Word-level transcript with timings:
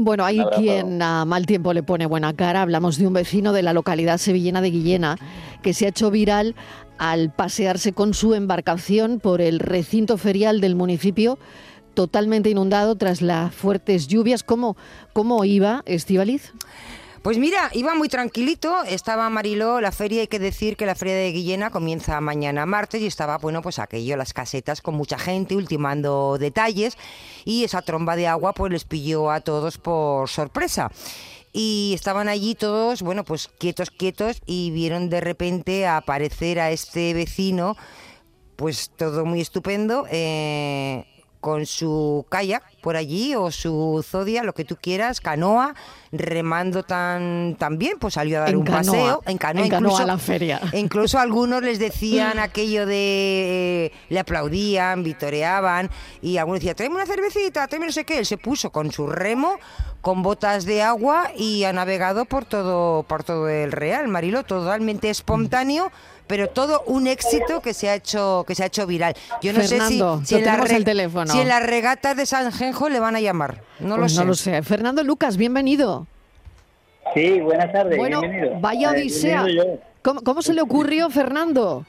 Bueno, 0.00 0.24
hay 0.24 0.40
quien 0.54 1.02
a 1.02 1.24
mal 1.24 1.44
tiempo 1.44 1.72
le 1.72 1.82
pone 1.82 2.06
buena 2.06 2.32
cara. 2.32 2.62
Hablamos 2.62 2.98
de 2.98 3.08
un 3.08 3.14
vecino 3.14 3.52
de 3.52 3.62
la 3.62 3.72
localidad 3.72 4.18
sevillana 4.18 4.60
de 4.60 4.70
Guillena 4.70 5.16
que 5.60 5.74
se 5.74 5.86
ha 5.86 5.88
hecho 5.88 6.12
viral 6.12 6.54
al 6.98 7.32
pasearse 7.32 7.92
con 7.92 8.14
su 8.14 8.34
embarcación 8.34 9.18
por 9.18 9.40
el 9.40 9.58
recinto 9.58 10.16
ferial 10.16 10.60
del 10.60 10.76
municipio 10.76 11.36
totalmente 11.94 12.48
inundado 12.48 12.94
tras 12.94 13.22
las 13.22 13.52
fuertes 13.52 14.06
lluvias. 14.06 14.44
¿Cómo, 14.44 14.76
cómo 15.12 15.44
iba, 15.44 15.82
Estivaliz? 15.84 16.52
Pues 17.22 17.36
mira, 17.36 17.70
iba 17.72 17.96
muy 17.96 18.08
tranquilito, 18.08 18.84
estaba 18.84 19.28
Mariló, 19.28 19.80
la 19.80 19.90
feria, 19.90 20.20
hay 20.20 20.28
que 20.28 20.38
decir 20.38 20.76
que 20.76 20.86
la 20.86 20.94
feria 20.94 21.16
de 21.16 21.32
Guillena 21.32 21.70
comienza 21.70 22.20
mañana 22.20 22.64
martes 22.64 23.02
y 23.02 23.06
estaba, 23.06 23.38
bueno, 23.38 23.60
pues 23.60 23.80
aquello, 23.80 24.16
las 24.16 24.32
casetas 24.32 24.80
con 24.80 24.94
mucha 24.94 25.18
gente 25.18 25.56
ultimando 25.56 26.38
detalles 26.38 26.96
y 27.44 27.64
esa 27.64 27.82
tromba 27.82 28.14
de 28.14 28.28
agua 28.28 28.52
pues 28.52 28.70
les 28.70 28.84
pilló 28.84 29.32
a 29.32 29.40
todos 29.40 29.78
por 29.78 30.28
sorpresa. 30.28 30.92
Y 31.52 31.92
estaban 31.94 32.28
allí 32.28 32.54
todos, 32.54 33.02
bueno, 33.02 33.24
pues 33.24 33.48
quietos, 33.58 33.90
quietos 33.90 34.40
y 34.46 34.70
vieron 34.70 35.10
de 35.10 35.20
repente 35.20 35.88
aparecer 35.88 36.60
a 36.60 36.70
este 36.70 37.14
vecino, 37.14 37.76
pues 38.54 38.90
todo 38.96 39.24
muy 39.24 39.40
estupendo, 39.40 40.06
eh, 40.08 41.04
con 41.40 41.66
su 41.66 42.26
kayak 42.28 42.62
por 42.80 42.96
allí 42.96 43.34
o 43.34 43.50
su 43.50 44.04
zodia, 44.08 44.42
lo 44.42 44.54
que 44.54 44.64
tú 44.64 44.76
quieras, 44.80 45.20
canoa, 45.20 45.74
remando 46.12 46.82
tan, 46.82 47.56
tan 47.58 47.78
bien, 47.78 47.98
pues 47.98 48.14
salió 48.14 48.38
a 48.38 48.40
dar 48.40 48.50
En 48.50 48.56
un 48.56 48.64
canoa, 48.64 48.80
paseo 48.80 49.22
en 49.26 49.38
canoa, 49.38 49.64
en 49.64 49.70
canoa 49.70 49.90
incluso, 49.90 50.02
a 50.02 50.06
la 50.06 50.18
feria. 50.18 50.60
incluso 50.72 51.18
algunos 51.18 51.62
les 51.62 51.78
decían 51.78 52.38
aquello 52.38 52.86
de 52.86 53.86
eh, 53.86 53.92
le 54.08 54.18
aplaudían, 54.18 55.02
vitoreaban 55.02 55.90
y 56.22 56.38
algunos 56.38 56.60
decían, 56.60 56.76
tráeme 56.76 56.96
una 56.96 57.06
cervecita, 57.06 57.66
tráeme 57.66 57.86
no 57.86 57.92
sé 57.92 58.04
qué, 58.04 58.18
él 58.18 58.26
se 58.26 58.38
puso 58.38 58.70
con 58.70 58.90
su 58.92 59.06
remo, 59.06 59.58
con 60.00 60.22
botas 60.22 60.64
de 60.64 60.82
agua 60.82 61.30
y 61.36 61.64
ha 61.64 61.72
navegado 61.72 62.24
por 62.24 62.44
todo, 62.44 63.02
por 63.02 63.24
todo 63.24 63.48
el 63.48 63.72
Real, 63.72 64.08
Marilo, 64.08 64.44
totalmente 64.44 65.10
espontáneo 65.10 65.90
pero 66.28 66.48
todo 66.50 66.82
un 66.86 67.06
éxito 67.06 67.62
que 67.62 67.72
se 67.72 67.88
ha 67.88 67.94
hecho 67.94 68.44
que 68.46 68.54
se 68.54 68.62
ha 68.62 68.66
hecho 68.66 68.86
viral. 68.86 69.14
Yo 69.40 69.54
no 69.54 69.60
Fernando, 69.60 70.18
sé 70.18 70.26
si, 70.26 70.26
si 70.26 70.34
en 70.36 70.44
la 70.44 70.52
al 70.52 70.84
teléfono. 70.84 71.32
si 71.32 71.40
en 71.40 71.48
las 71.48 71.66
regatas 71.66 72.16
de 72.18 72.26
San 72.26 72.52
Genjo 72.52 72.90
le 72.90 73.00
van 73.00 73.16
a 73.16 73.20
llamar. 73.20 73.62
No 73.80 73.96
lo 73.96 74.02
Pues 74.02 74.12
sé. 74.12 74.20
no 74.20 74.26
lo 74.26 74.34
sé. 74.34 74.62
Fernando 74.62 75.02
Lucas, 75.02 75.38
bienvenido. 75.38 76.06
Sí, 77.14 77.40
buenas 77.40 77.72
tardes. 77.72 77.96
Bueno, 77.96 78.20
bienvenido. 78.20 78.60
vaya 78.60 78.90
Eh, 78.90 79.00
odisea. 79.00 79.42
bienvenido. 79.44 79.80
¿Cómo, 80.02 80.20
cómo 80.20 80.42
se 80.42 80.52
le 80.52 80.60
ocurrió, 80.60 81.08
Fernando? 81.08 81.86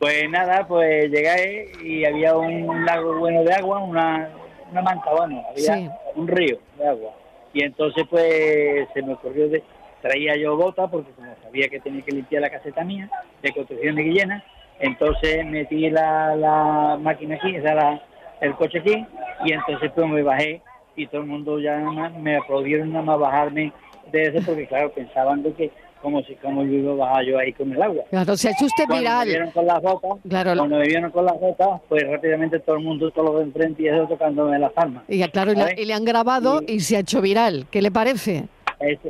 Pues 0.00 0.28
nada, 0.28 0.66
pues 0.66 1.08
llegué 1.10 1.70
y 1.84 2.04
había 2.04 2.36
un 2.36 2.84
lago 2.84 3.16
bueno 3.16 3.44
de 3.44 3.54
agua, 3.54 3.78
una, 3.78 4.28
una 4.72 4.82
manta, 4.82 5.10
bueno, 5.16 5.42
había 5.50 5.74
Sí. 5.76 5.88
Un 6.16 6.28
río 6.28 6.58
de 6.78 6.88
agua. 6.88 7.12
Y 7.52 7.62
entonces 7.62 8.04
pues 8.10 8.88
se 8.92 9.02
me 9.02 9.14
ocurrió, 9.14 9.48
de, 9.48 9.62
traía 10.02 10.36
yo 10.36 10.56
bota 10.56 10.88
porque 10.88 11.10
como 11.12 11.34
sabía 11.42 11.68
que 11.68 11.80
tenía 11.80 12.02
que 12.02 12.12
limpiar 12.12 12.42
la 12.42 12.50
caseta 12.50 12.84
mía 12.84 13.08
de 13.42 13.52
construcción 13.52 13.94
de 13.96 14.02
Guillena, 14.02 14.44
entonces 14.78 15.44
metí 15.46 15.88
la, 15.90 16.36
la 16.36 16.98
máquina 17.00 17.36
aquí, 17.36 17.56
o 17.58 17.62
sea, 17.62 17.74
la- 17.74 18.02
el 18.40 18.54
coche 18.56 18.80
aquí, 18.80 19.06
y 19.46 19.52
entonces 19.52 19.90
pues 19.94 20.06
me 20.08 20.22
bajé 20.22 20.60
y 20.94 21.06
todo 21.06 21.22
el 21.22 21.26
mundo 21.26 21.58
ya 21.58 21.78
me 21.78 22.36
aplaudieron 22.36 22.92
nada 22.92 23.04
más 23.04 23.18
bajarme 23.18 23.72
de 24.12 24.22
eso 24.28 24.38
porque 24.44 24.66
claro, 24.66 24.90
pensaban 24.92 25.42
de 25.42 25.52
que 25.54 25.70
como 26.06 26.22
si 26.22 26.36
como 26.36 26.62
yo 26.62 26.70
iba 26.72 26.92
a 26.92 26.94
bajar 26.94 27.24
yo 27.24 27.36
ahí 27.36 27.52
con 27.52 27.72
el 27.72 27.82
agua. 27.82 28.04
Claro, 28.10 28.36
se 28.36 28.46
ha 28.46 28.52
hecho 28.52 28.66
usted 28.66 28.84
Cuando 28.86 29.10
me 29.10 29.24
vieron 29.24 29.48
viral. 29.48 29.52
con 29.52 29.66
las 29.66 29.82
botas, 29.82 30.10
Claro, 30.28 30.54
cuando 30.56 30.76
me 30.78 30.86
vieron 30.86 31.10
con 31.10 31.24
las 31.24 31.40
botas, 31.40 31.80
pues 31.88 32.04
rápidamente 32.08 32.60
todo 32.60 32.76
el 32.76 32.84
mundo, 32.84 33.10
todos 33.10 33.28
los 33.30 33.38
de 33.38 33.42
enfrente 33.46 33.82
y 33.82 33.88
eso 33.88 34.06
tocándome 34.06 34.56
las 34.60 34.70
palmas. 34.72 35.02
Y, 35.08 35.18
ya, 35.18 35.26
claro, 35.28 35.50
y, 35.50 35.56
la- 35.56 35.62
¿sabes? 35.62 35.78
y 35.80 35.84
le 35.84 35.94
han 35.94 36.04
grabado 36.04 36.60
y 36.64 36.78
se 36.78 36.96
ha 36.96 37.00
hecho 37.00 37.20
viral. 37.20 37.66
¿Qué 37.72 37.82
le 37.82 37.90
parece? 37.90 38.44
Eso. 38.78 39.08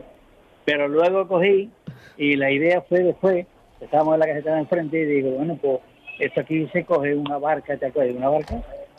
Pero 0.65 0.89
luego 0.89 1.29
cogí 1.29 1.69
y 2.17 2.37
la 2.37 2.51
idea 2.51 2.81
fue 2.89 3.01
después, 3.01 3.47
estábamos 3.79 4.15
en 4.15 4.21
la 4.21 4.27
caseta 4.29 4.55
de 4.55 4.61
enfrente 4.61 4.99
y 4.99 5.05
digo, 5.05 5.33
bueno, 5.33 5.59
pues 5.61 5.81
esto 6.19 6.41
aquí 6.41 6.67
se 6.73 6.83
coge 6.87 7.15
una 7.15 7.37
barca, 7.37 7.77
¿te 7.77 7.85
acuerdas? 7.89 8.17
Una 8.17 8.31
barca, 8.31 8.55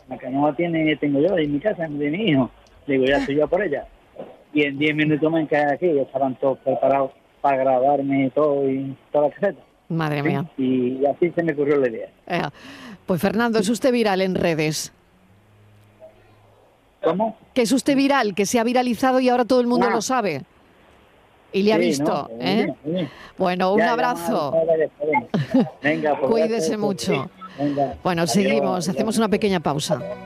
la 0.08 0.18
que 0.18 0.28
no 0.30 0.54
tiene, 0.54 0.94
tengo 0.98 1.18
yo 1.18 1.36
en 1.36 1.52
mi 1.52 1.58
casa, 1.58 1.88
de 1.88 2.10
mi 2.10 2.30
hijo. 2.30 2.48
Digo, 2.86 3.06
ya 3.06 3.16
estoy 3.16 3.34
yo 3.34 3.48
por 3.48 3.60
ella. 3.60 3.88
Y 4.54 4.62
en 4.62 4.78
10 4.78 4.94
minutos 4.94 5.32
me 5.32 5.48
quedé 5.48 5.72
aquí, 5.72 5.92
ya 5.92 6.02
estaban 6.02 6.36
todos 6.36 6.58
preparados 6.60 7.10
para 7.40 7.56
grabarme 7.58 8.30
todo 8.34 8.68
y 8.68 8.96
toda 9.12 9.28
la 9.28 9.34
caseta. 9.34 9.60
Madre 9.88 10.22
mía. 10.22 10.44
Y 10.58 11.04
así 11.06 11.30
se 11.30 11.42
me 11.42 11.52
ocurrió 11.52 11.76
la 11.78 11.88
idea. 11.88 12.08
Eh, 12.26 12.42
Pues 13.06 13.20
Fernando, 13.22 13.58
es 13.58 13.68
usted 13.70 13.90
viral 13.92 14.20
en 14.20 14.34
redes. 14.34 14.92
¿Cómo? 17.02 17.36
Que 17.54 17.62
es 17.62 17.72
usted 17.72 17.96
viral, 17.96 18.34
que 18.34 18.44
se 18.44 18.58
ha 18.58 18.64
viralizado 18.64 19.20
y 19.20 19.28
ahora 19.28 19.44
todo 19.44 19.60
el 19.60 19.66
mundo 19.66 19.86
Ah. 19.88 19.94
lo 19.94 20.02
sabe. 20.02 20.42
Y 21.52 21.62
le 21.62 21.72
ha 21.72 21.76
Sí, 21.76 21.82
visto. 21.82 22.28
¿eh? 22.38 22.64
bien, 22.64 22.76
muy 22.84 22.92
bien. 22.94 23.10
Bueno, 23.38 23.72
un 23.72 23.78
Ya, 23.78 23.92
abrazo. 23.92 24.52
ya, 24.66 24.76
ya. 24.76 25.70
Venga, 25.82 26.18
pues, 26.18 26.30
Cuídese 26.30 26.54
gracias, 26.76 26.78
mucho. 26.78 27.12
sí. 27.14 27.20
Venga, 27.58 27.94
Bueno, 28.04 28.22
adiós, 28.22 28.32
seguimos, 28.32 28.88
hacemos 28.88 29.16
una 29.16 29.28
pequeña 29.28 29.60
pausa. 29.60 29.98